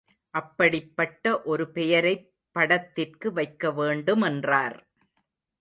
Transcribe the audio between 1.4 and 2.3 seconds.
ஒரு பெயரைப்